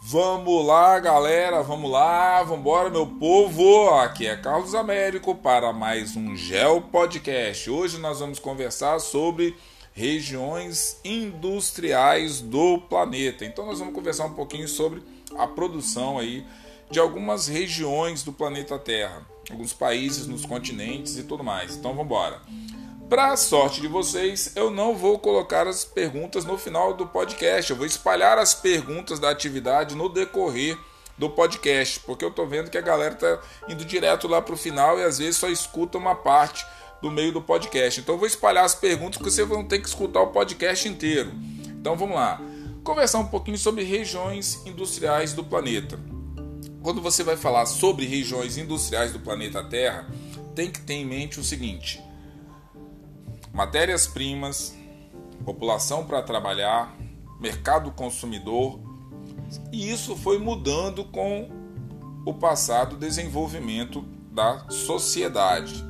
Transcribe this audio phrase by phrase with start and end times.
[0.00, 3.90] Vamos lá, galera, vamos lá, vamos embora, meu povo.
[3.90, 7.68] Aqui é Carlos Américo para mais um Gel Podcast.
[7.68, 9.56] Hoje nós vamos conversar sobre
[9.92, 13.44] regiões industriais do planeta.
[13.44, 15.02] Então nós vamos conversar um pouquinho sobre
[15.36, 16.46] a produção aí
[16.90, 21.76] de algumas regiões do planeta Terra, alguns países nos continentes e tudo mais.
[21.76, 22.40] Então vamos embora.
[23.08, 27.70] Para sorte de vocês, eu não vou colocar as perguntas no final do podcast.
[27.70, 30.76] Eu vou espalhar as perguntas da atividade no decorrer
[31.16, 34.58] do podcast, porque eu estou vendo que a galera está indo direto lá para o
[34.58, 36.66] final e às vezes só escuta uma parte
[37.00, 37.98] do meio do podcast.
[37.98, 41.32] Então eu vão espalhar as perguntas que vocês vão ter que escutar o podcast inteiro.
[41.66, 42.38] Então vamos lá.
[42.84, 45.98] Conversar um pouquinho sobre regiões industriais do planeta.
[46.82, 50.06] Quando você vai falar sobre regiões industriais do planeta Terra,
[50.54, 52.06] tem que ter em mente o seguinte:
[53.52, 54.76] matérias-primas,
[55.44, 56.96] população para trabalhar,
[57.40, 58.80] mercado consumidor,
[59.72, 61.48] e isso foi mudando com
[62.26, 65.84] o passado desenvolvimento da sociedade.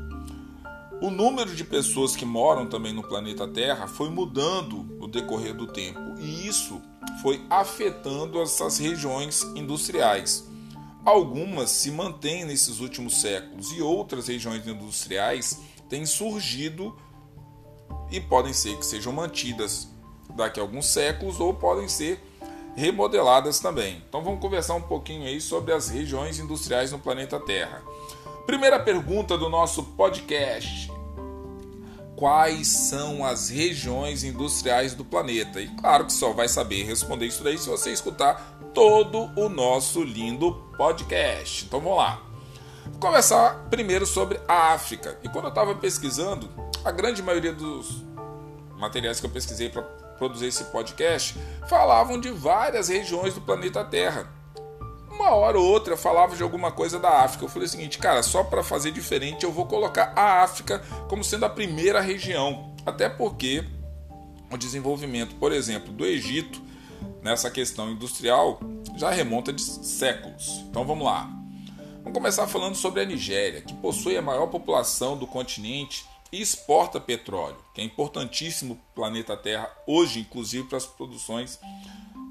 [1.00, 5.66] O número de pessoas que moram também no planeta Terra foi mudando no decorrer do
[5.66, 6.80] tempo, e isso
[7.22, 10.48] foi afetando essas regiões industriais.
[11.04, 16.94] Algumas se mantêm nesses últimos séculos e outras regiões industriais têm surgido
[18.10, 19.88] e podem ser que sejam mantidas
[20.34, 22.20] daqui a alguns séculos ou podem ser
[22.74, 24.02] remodeladas também.
[24.08, 27.82] Então vamos conversar um pouquinho aí sobre as regiões industriais no planeta Terra.
[28.46, 30.90] Primeira pergunta do nosso podcast:
[32.16, 35.60] Quais são as regiões industriais do planeta?
[35.60, 40.02] E claro que só vai saber responder isso daí se você escutar todo o nosso
[40.02, 41.64] lindo podcast.
[41.64, 42.27] Então vamos lá.
[42.90, 45.18] Vou conversar primeiro sobre a África.
[45.22, 46.48] E quando eu estava pesquisando,
[46.84, 48.04] a grande maioria dos
[48.78, 49.82] materiais que eu pesquisei para
[50.18, 54.26] produzir esse podcast falavam de várias regiões do planeta Terra.
[55.10, 57.44] Uma hora ou outra falava de alguma coisa da África.
[57.44, 61.24] Eu falei o seguinte, cara, só para fazer diferente eu vou colocar a África como
[61.24, 62.74] sendo a primeira região.
[62.86, 63.64] Até porque
[64.50, 66.60] o desenvolvimento, por exemplo, do Egito
[67.22, 68.60] nessa questão industrial
[68.96, 70.64] já remonta de séculos.
[70.68, 71.37] Então vamos lá.
[72.08, 76.98] Vamos começar falando sobre a Nigéria, que possui a maior população do continente e exporta
[76.98, 81.60] petróleo, que é importantíssimo para o planeta Terra hoje, inclusive para as produções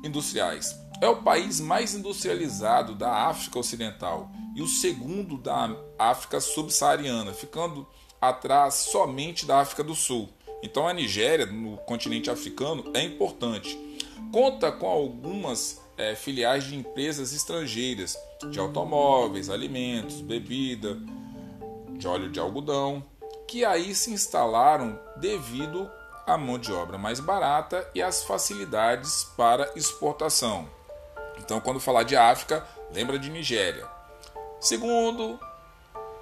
[0.04, 0.76] industriais.
[1.00, 7.88] É o país mais industrializado da África Ocidental e o segundo da África Subsaariana, ficando
[8.20, 10.28] atrás somente da África do Sul.
[10.64, 13.78] Então a Nigéria, no continente africano, é importante.
[14.32, 18.18] Conta com algumas é, filiais de empresas estrangeiras
[18.50, 20.98] de automóveis, alimentos, bebida,
[21.92, 23.04] de óleo de algodão,
[23.48, 25.90] que aí se instalaram devido
[26.26, 30.68] à mão de obra mais barata e às facilidades para exportação.
[31.40, 33.86] Então, quando falar de África, lembra de Nigéria.
[34.60, 35.40] Segundo,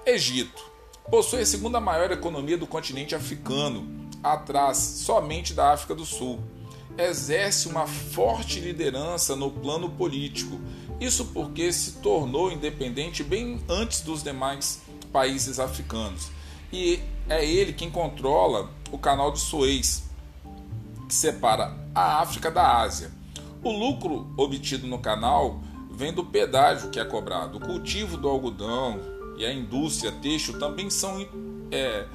[0.04, 0.64] Egito.
[1.10, 6.40] Possui a segunda maior economia do continente africano, atrás somente da África do Sul.
[6.98, 10.58] Exerce uma forte liderança no plano político.
[11.00, 14.80] Isso porque se tornou independente bem antes dos demais
[15.12, 16.36] países africanos
[16.72, 20.04] e é ele quem controla o canal de Suez,
[21.08, 23.10] que separa a África da Ásia.
[23.62, 27.58] O lucro obtido no canal vem do pedágio que é cobrado.
[27.58, 29.00] O cultivo do algodão
[29.38, 31.26] e a indústria têxtil também são
[31.70, 32.06] é,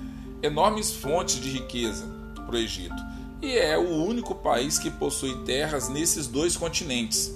[0.41, 2.05] enormes fontes de riqueza
[2.35, 2.95] para o Egito.
[3.41, 7.33] E é o único país que possui terras nesses dois continentes.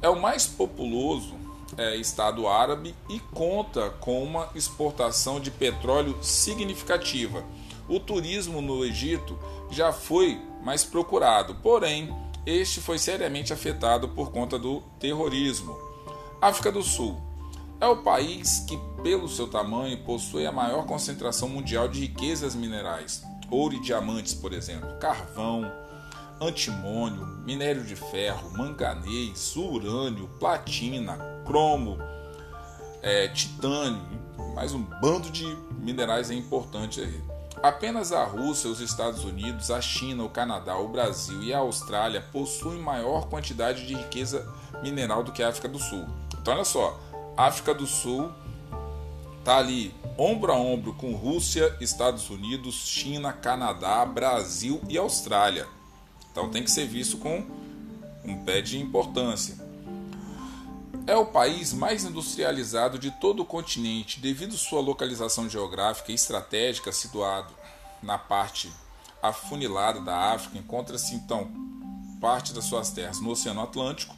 [0.00, 1.34] É o mais populoso
[1.76, 7.44] é, Estado árabe e conta com uma exportação de petróleo significativa.
[7.88, 9.36] O turismo no Egito
[9.70, 12.14] já foi mais procurado, porém,
[12.46, 15.76] este foi seriamente afetado por conta do terrorismo.
[16.40, 17.20] África do Sul
[17.80, 23.22] é o país que, pelo seu tamanho, possui a maior concentração mundial de riquezas minerais,
[23.50, 25.70] ouro e diamantes, por exemplo, carvão,
[26.40, 31.98] antimônio, minério de ferro, manganês, urânio, platina, cromo,
[33.02, 34.02] é, titânio,
[34.54, 35.46] mais um bando de
[35.78, 37.22] minerais é importante aí.
[37.62, 42.20] Apenas a Rússia, os Estados Unidos, a China, o Canadá, o Brasil e a Austrália
[42.20, 44.46] possuem maior quantidade de riqueza
[44.82, 46.04] mineral do que a África do Sul.
[46.38, 47.00] Então olha só,
[47.36, 48.30] África do Sul
[49.38, 55.66] está ali ombro a ombro com Rússia, Estados Unidos, China, Canadá, Brasil e Austrália.
[56.30, 57.44] Então tem que ser visto com
[58.24, 59.56] um pé de importância.
[61.06, 66.92] É o país mais industrializado de todo o continente devido sua localização geográfica e estratégica
[66.92, 67.52] situado
[68.02, 68.72] na parte
[69.22, 71.50] afunilada da África, encontra-se então
[72.20, 74.14] parte das suas terras no Oceano Atlântico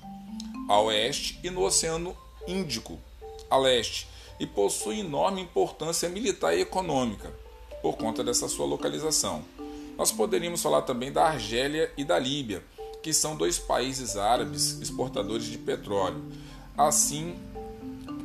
[0.69, 2.17] a oeste e no Oceano
[2.47, 2.99] Índico
[3.51, 4.09] a leste
[4.39, 7.33] e possui enorme importância militar e econômica
[7.83, 9.45] por conta dessa sua localização.
[9.97, 12.63] Nós poderíamos falar também da Argélia e da Líbia,
[13.03, 16.23] que são dois países árabes exportadores de petróleo,
[16.77, 17.39] assim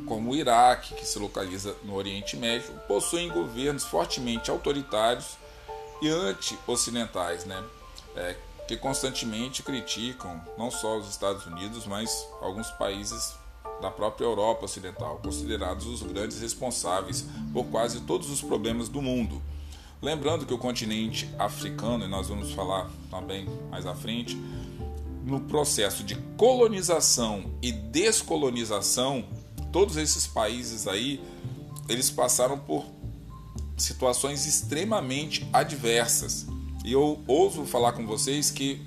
[0.06, 5.38] como o Iraque, que se localiza no Oriente Médio, possuem governos fortemente autoritários
[6.02, 7.62] e anti-ocidentais, né?
[8.16, 8.36] É,
[8.66, 13.34] que constantemente criticam não só os Estados Unidos, mas alguns países
[13.82, 19.42] da própria Europa Ocidental, considerados os grandes responsáveis por quase todos os problemas do mundo.
[20.00, 24.40] Lembrando que o continente africano, e nós vamos falar também mais à frente,
[25.24, 29.24] no processo de colonização e descolonização,
[29.70, 31.20] todos esses países aí,
[31.88, 32.84] eles passaram por
[33.76, 36.46] situações extremamente adversas.
[36.84, 38.80] E eu ouso falar com vocês que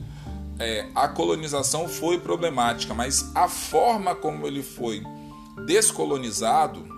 [0.59, 5.03] é, a colonização foi problemática, mas a forma como ele foi
[5.65, 6.95] descolonizado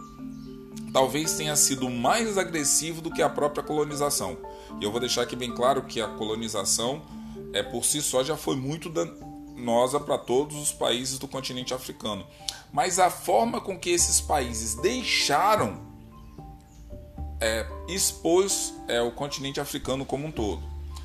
[0.94, 4.38] talvez tenha sido mais agressivo do que a própria colonização.
[4.80, 7.04] E eu vou deixar aqui bem claro que a colonização
[7.54, 12.26] é por si só já foi muito danosa para todos os países do continente africano.
[12.72, 15.86] Mas a forma com que esses países deixaram
[17.40, 20.64] é, expôs é, o continente africano como um todo.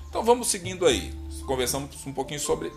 [0.08, 1.22] Então vamos seguindo aí
[1.52, 2.72] conversamos um pouquinho sobre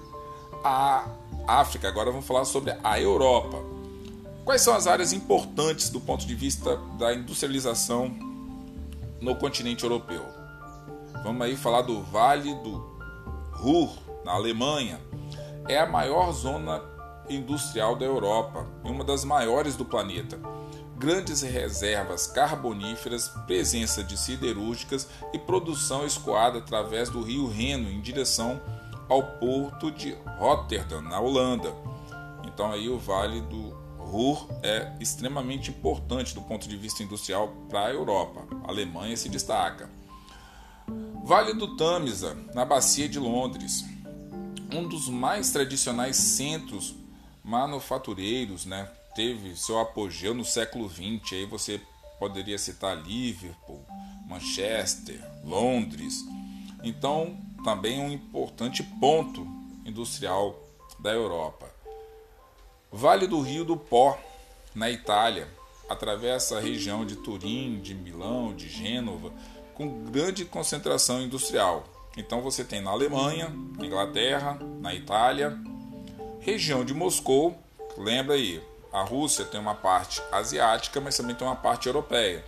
[0.61, 1.07] a
[1.47, 3.57] África, agora vamos falar sobre a Europa.
[4.43, 8.13] Quais são as áreas importantes do ponto de vista da industrialização
[9.21, 10.25] no continente europeu?
[11.23, 12.83] Vamos aí falar do Vale do
[13.53, 13.95] Ruhr,
[14.25, 14.99] na Alemanha.
[15.69, 16.83] É a maior zona
[17.29, 20.37] industrial da Europa e uma das maiores do planeta.
[21.05, 28.59] Grandes reservas carboníferas, presença de siderúrgicas e produção escoada através do rio Reno em direção
[29.07, 31.71] ao porto de Rotterdam, na Holanda.
[32.47, 33.69] Então aí o Vale do
[33.99, 38.41] Ruhr é extremamente importante do ponto de vista industrial para a Europa.
[38.63, 39.87] A Alemanha se destaca.
[41.23, 43.85] Vale do Tamisa, na bacia de Londres,
[44.73, 46.95] um dos mais tradicionais centros
[47.43, 48.89] manufatureiros, né?
[49.15, 51.33] Teve seu apogeu no século XX.
[51.33, 51.79] Aí você
[52.19, 53.83] poderia citar Liverpool,
[54.27, 56.23] Manchester, Londres.
[56.83, 59.47] Então, também um importante ponto
[59.85, 60.59] industrial
[60.99, 61.73] da Europa.
[62.91, 64.17] Vale do Rio do Pó,
[64.73, 65.47] na Itália,
[65.89, 69.31] atravessa a região de Turim, de Milão, de Gênova,
[69.73, 71.85] com grande concentração industrial.
[72.17, 75.57] Então você tem na Alemanha, na Inglaterra, na Itália,
[76.39, 77.57] região de Moscou,
[77.97, 78.61] lembra aí,
[78.95, 82.45] a Rússia tem uma parte asiática, mas também tem uma parte europeia.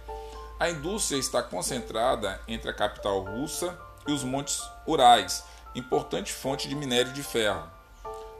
[0.57, 3.77] A indústria está concentrada entre a capital russa
[4.07, 5.43] e os Montes Urais,
[5.75, 7.63] importante fonte de minério de ferro.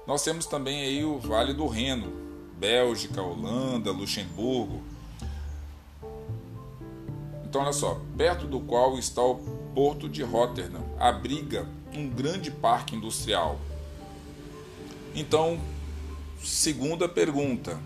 [0.08, 2.10] Nós temos também aí o Vale do Reno,
[2.54, 4.82] Bélgica, Holanda, Luxemburgo.
[7.44, 9.36] Então olha só, perto do qual está o
[9.76, 13.60] porto de Rotterdam, abriga um grande parque industrial.
[15.14, 15.60] Então,
[16.42, 17.78] segunda pergunta: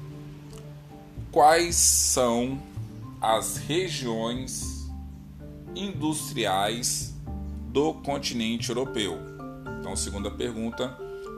[1.31, 2.62] quais são
[3.22, 4.89] as regiões
[5.75, 7.13] industriais
[7.69, 9.18] do continente europeu.
[9.80, 10.98] Então, segunda pergunta: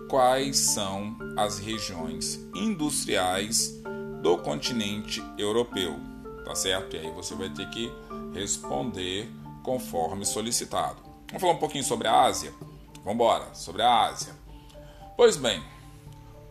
[0.09, 3.73] quais são as regiões industriais
[4.21, 5.99] do continente europeu?
[6.43, 6.95] Tá certo?
[6.95, 7.91] E aí você vai ter que
[8.33, 10.97] responder conforme solicitado.
[11.27, 12.51] Vamos falar um pouquinho sobre a Ásia?
[12.97, 14.33] Vamos embora, sobre a Ásia.
[15.15, 15.63] Pois bem,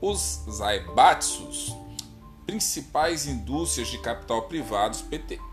[0.01, 1.75] os Zaibatsus,
[2.47, 5.05] principais indústrias de capital privados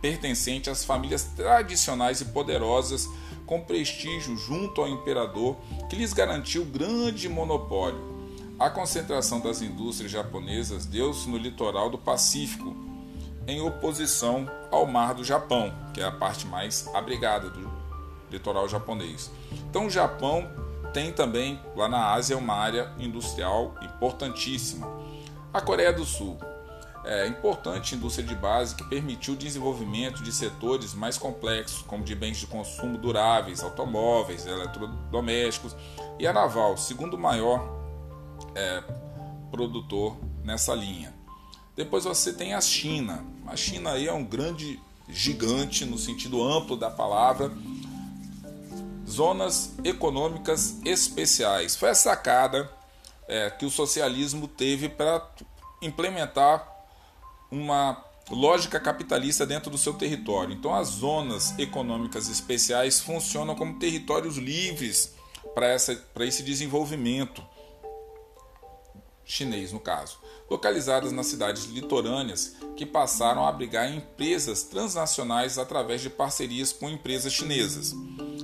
[0.01, 3.07] pertencentes às famílias tradicionais e poderosas
[3.45, 5.55] com prestígio junto ao imperador,
[5.89, 8.19] que lhes garantiu grande monopólio.
[8.59, 12.75] A concentração das indústrias japonesas deu-se no litoral do Pacífico,
[13.47, 17.71] em oposição ao Mar do Japão, que é a parte mais abrigada do
[18.29, 19.31] litoral japonês.
[19.69, 20.47] Então, o Japão
[20.93, 24.87] tem também lá na Ásia uma área industrial importantíssima.
[25.51, 26.37] A Coreia do Sul
[27.05, 32.13] é, importante indústria de base que permitiu o desenvolvimento de setores mais complexos, como de
[32.13, 35.75] bens de consumo duráveis, automóveis, eletrodomésticos,
[36.17, 37.67] e a naval, segundo maior
[38.55, 38.83] é,
[39.49, 41.13] produtor nessa linha.
[41.75, 43.23] Depois você tem a China.
[43.47, 47.51] A China aí é um grande gigante no sentido amplo da palavra.
[49.07, 51.75] Zonas econômicas especiais.
[51.75, 52.69] Foi a sacada
[53.27, 55.25] é, que o socialismo teve para
[55.81, 56.78] implementar
[57.51, 60.53] uma lógica capitalista dentro do seu território.
[60.53, 65.15] Então, as zonas econômicas especiais funcionam como territórios livres
[65.55, 67.43] para esse desenvolvimento
[69.29, 70.17] chinês no caso,
[70.49, 77.31] localizadas nas cidades litorâneas que passaram a abrigar empresas transnacionais através de parcerias com empresas
[77.31, 77.93] chinesas.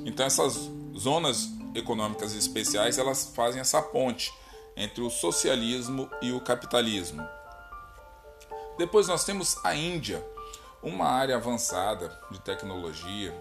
[0.06, 4.32] Então essas zonas econômicas especiais elas fazem essa ponte
[4.78, 7.28] entre o socialismo e o capitalismo.
[8.78, 10.26] Depois nós temos a Índia,
[10.84, 13.34] uma área avançada de tecnologia,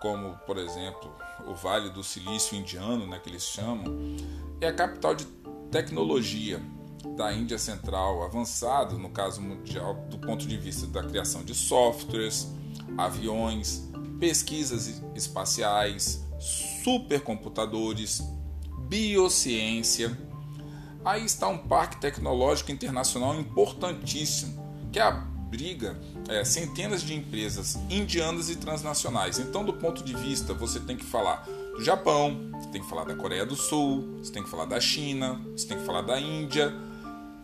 [0.00, 1.12] como por exemplo
[1.46, 4.16] o Vale do Silício Indiano, né, que eles chamam,
[4.60, 5.24] é a capital de
[5.70, 6.60] tecnologia
[7.16, 12.48] da Índia Central, avançado no caso mundial do ponto de vista da criação de softwares,
[12.96, 18.22] aviões, pesquisas espaciais, supercomputadores,
[18.88, 20.16] biociência.
[21.04, 28.56] Aí está um parque tecnológico internacional importantíssimo, que abriga é, centenas de empresas indianas e
[28.56, 29.38] transnacionais.
[29.38, 31.46] Então, do ponto de vista, você tem que falar
[31.76, 34.80] do Japão, você tem que falar da Coreia do Sul, você tem que falar da
[34.80, 36.74] China, você tem que falar da Índia.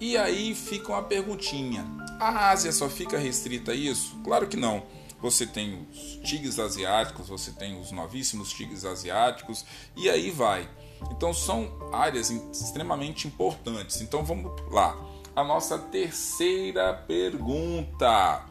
[0.01, 1.85] E aí fica uma perguntinha:
[2.19, 4.17] a Ásia só fica restrita a isso?
[4.25, 4.83] Claro que não
[5.21, 9.65] você tem os tigres asiáticos, você tem os novíssimos tigres asiáticos
[9.97, 10.69] e aí vai.
[11.11, 14.01] Então são áreas extremamente importantes.
[14.01, 14.99] Então vamos lá.
[15.35, 18.45] A nossa terceira pergunta: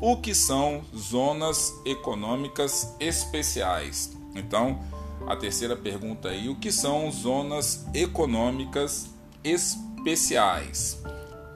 [0.00, 4.16] O que são zonas econômicas especiais?
[4.34, 4.80] Então,
[5.26, 9.10] a terceira pergunta aí, o que são zonas econômicas
[9.44, 11.02] especiais?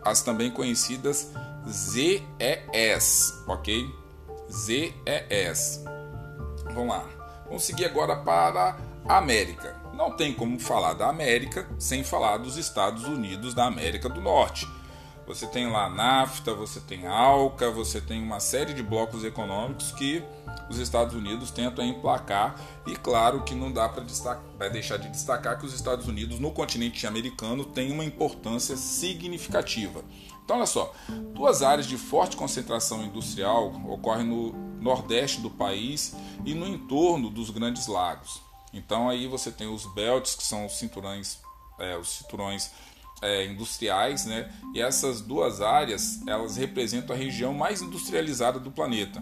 [0.04, 1.32] As também conhecidas
[1.68, 4.05] ZES, OK?
[4.50, 5.84] ZES.
[6.64, 7.06] Vamos lá.
[7.46, 8.76] Vamos seguir agora para
[9.08, 9.76] a América.
[9.94, 14.68] Não tem como falar da América sem falar dos Estados Unidos da América do Norte.
[15.26, 19.24] Você tem lá a NAFTA, você tem a ALCA, você tem uma série de blocos
[19.24, 20.22] econômicos que
[20.70, 22.54] os Estados Unidos tentam emplacar
[22.86, 27.06] e claro que não dá para deixar de destacar que os Estados Unidos no continente
[27.06, 30.04] americano têm uma importância significativa.
[30.46, 30.94] Então, olha só,
[31.34, 37.50] duas áreas de forte concentração industrial ocorrem no nordeste do país e no entorno dos
[37.50, 38.40] grandes lagos.
[38.72, 41.40] Então, aí você tem os belts, que são os cinturões,
[41.80, 42.70] é, os cinturões
[43.20, 44.54] é, industriais, né?
[44.72, 49.20] E essas duas áreas elas representam a região mais industrializada do planeta.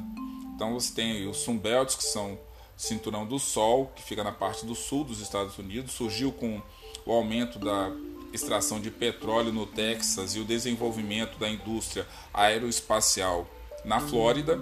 [0.55, 2.39] Então, você tem os Sunbelts, que são
[2.77, 6.61] cinturão do Sol, que fica na parte do sul dos Estados Unidos, surgiu com
[7.07, 7.91] o aumento da
[8.35, 13.49] extração de petróleo no Texas e o desenvolvimento da indústria aeroespacial
[13.85, 14.59] na Flórida,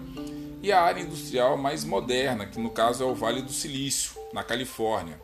[0.60, 4.42] e a área industrial mais moderna, que no caso é o Vale do Silício, na
[4.42, 5.20] Califórnia.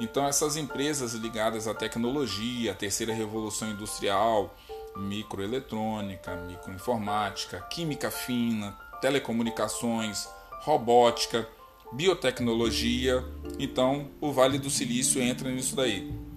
[0.00, 4.54] Então, essas empresas ligadas à tecnologia, à terceira revolução industrial,
[4.96, 10.28] microeletrônica, microinformática, química fina, telecomunicações,
[10.60, 11.48] robótica,
[11.92, 13.24] biotecnologia,
[13.58, 16.27] então o Vale do Silício entra nisso daí.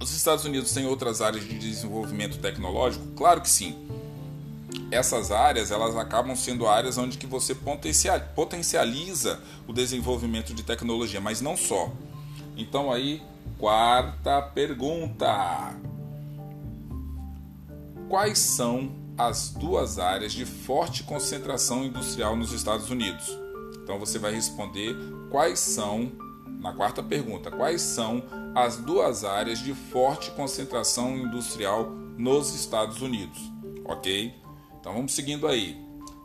[0.00, 3.06] Os Estados Unidos têm outras áreas de desenvolvimento tecnológico?
[3.08, 3.76] Claro que sim.
[4.90, 7.54] Essas áreas elas acabam sendo áreas onde que você
[8.34, 9.38] potencializa
[9.68, 11.92] o desenvolvimento de tecnologia, mas não só.
[12.56, 13.22] Então aí,
[13.58, 15.74] quarta pergunta.
[18.08, 23.28] Quais são as duas áreas de forte concentração industrial nos Estados Unidos?
[23.82, 24.96] Então você vai responder
[25.30, 26.10] quais são
[26.60, 28.22] na quarta pergunta, quais são
[28.54, 31.86] as duas áreas de forte concentração industrial
[32.18, 33.40] nos Estados Unidos?
[33.84, 34.34] Ok?
[34.78, 35.82] Então vamos seguindo aí.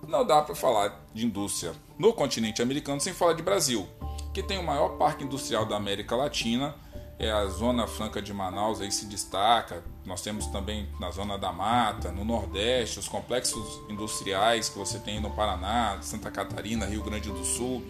[0.08, 3.88] Não dá para falar de indústria no continente americano sem falar de Brasil,
[4.34, 6.76] que tem o maior parque industrial da América Latina.
[7.18, 9.82] É a Zona Franca de Manaus aí se destaca.
[10.06, 15.22] Nós temos também na Zona da Mata, no Nordeste, os complexos industriais que você tem
[15.22, 17.82] no Paraná, Santa Catarina, Rio Grande do Sul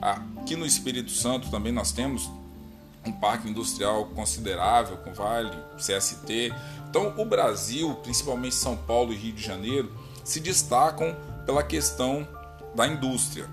[0.00, 2.30] Aqui no Espírito Santo também nós temos
[3.06, 6.52] um parque industrial considerável com Vale, CST.
[6.88, 9.92] Então, o Brasil, principalmente São Paulo e Rio de Janeiro,
[10.24, 12.26] se destacam pela questão
[12.74, 13.48] da indústria,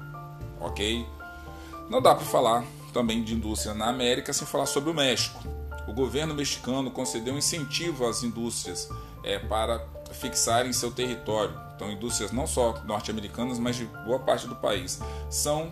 [0.60, 1.06] ok?
[1.90, 5.42] Não dá para falar também de indústria na América sem falar sobre o México.
[5.88, 8.90] O governo mexicano concedeu incentivo às indústrias
[9.24, 11.60] é, para fixarem seu território.
[11.76, 15.72] Então, indústrias não só norte-americanas, mas de boa parte do país são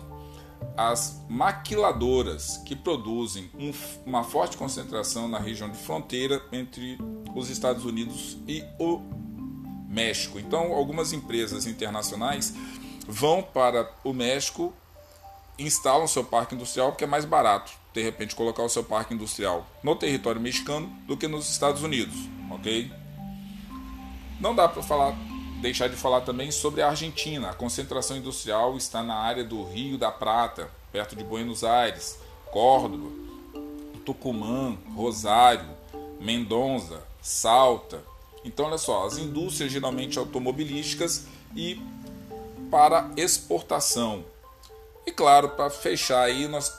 [0.76, 3.72] as maquiladoras, que produzem um,
[4.06, 6.98] uma forte concentração na região de fronteira entre
[7.34, 9.00] os Estados Unidos e o
[9.88, 10.38] México.
[10.38, 12.54] Então, algumas empresas internacionais
[13.06, 14.72] vão para o México,
[15.58, 19.66] instalam seu parque industrial porque é mais barato, de repente, colocar o seu parque industrial
[19.82, 22.16] no território mexicano do que nos Estados Unidos,
[22.50, 22.90] ok?
[24.40, 25.16] Não dá para falar
[25.62, 27.50] deixar de falar também sobre a Argentina.
[27.50, 32.18] A concentração industrial está na área do Rio da Prata, perto de Buenos Aires,
[32.50, 33.08] Córdoba,
[34.04, 35.68] Tucumã, Rosário,
[36.20, 38.02] Mendonça, salta.
[38.44, 41.80] Então, olha só, as indústrias geralmente automobilísticas e
[42.68, 44.24] para exportação.
[45.06, 46.72] E claro, para fechar aí, nós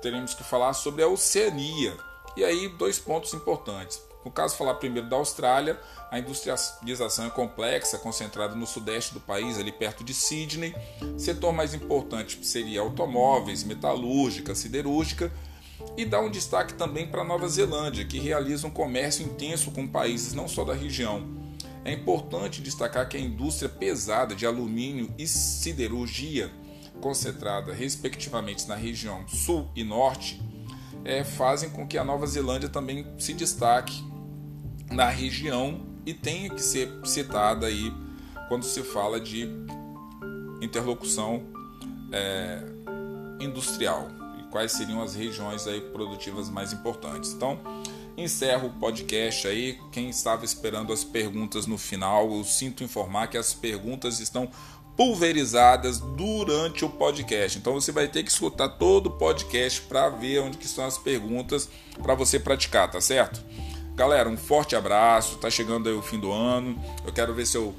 [0.00, 1.94] teremos que falar sobre a Oceania.
[2.36, 4.00] E aí, dois pontos importantes.
[4.24, 9.58] No caso, falar primeiro da Austrália, a industrialização é complexa, concentrada no sudeste do país,
[9.58, 10.74] ali perto de Sydney.
[11.16, 15.32] Setor mais importante seria automóveis, metalúrgica, siderúrgica.
[15.96, 19.88] E dá um destaque também para a Nova Zelândia, que realiza um comércio intenso com
[19.88, 21.26] países não só da região.
[21.82, 26.50] É importante destacar que a indústria pesada de alumínio e siderurgia,
[27.00, 30.42] concentrada respectivamente na região sul e norte,
[31.02, 34.04] é, fazem com que a Nova Zelândia também se destaque
[34.90, 37.92] na região e tenha que ser citada aí
[38.48, 39.48] quando se fala de
[40.60, 41.42] interlocução
[42.12, 42.62] é,
[43.40, 47.32] industrial e quais seriam as regiões aí produtivas mais importantes.
[47.32, 47.60] Então,
[48.16, 49.78] encerro o podcast aí.
[49.92, 54.50] Quem estava esperando as perguntas no final, eu sinto informar que as perguntas estão
[54.96, 57.58] pulverizadas durante o podcast.
[57.58, 60.98] Então você vai ter que escutar todo o podcast para ver onde que estão as
[60.98, 61.68] perguntas
[62.02, 63.42] para você praticar, tá certo?
[64.00, 65.36] Galera, um forte abraço.
[65.36, 66.82] Tá chegando aí o fim do ano.
[67.04, 67.74] Eu quero ver se eu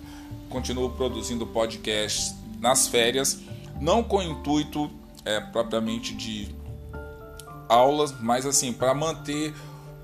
[0.51, 3.39] continuo produzindo podcast nas férias,
[3.79, 4.87] não com intuito
[5.25, 6.55] é, propriamente de
[7.67, 9.51] aulas, mas assim para manter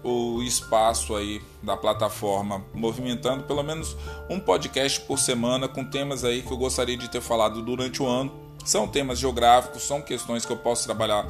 [0.03, 3.95] o espaço aí da plataforma movimentando pelo menos
[4.27, 8.07] um podcast por semana com temas aí que eu gostaria de ter falado durante o
[8.07, 8.31] ano.
[8.65, 11.27] São temas geográficos, são questões que eu posso trabalhar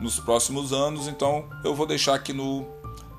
[0.00, 2.66] nos próximos anos, então eu vou deixar aqui no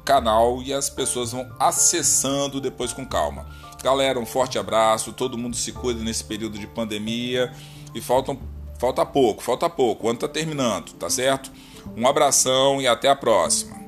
[0.03, 3.45] canal e as pessoas vão acessando depois com calma.
[3.83, 7.51] Galera, um forte abraço, todo mundo se cuida nesse período de pandemia
[7.93, 8.39] e faltam,
[8.79, 11.51] falta pouco, falta pouco, o ano tá terminando, tá certo?
[11.97, 13.82] Um abração e até a próxima.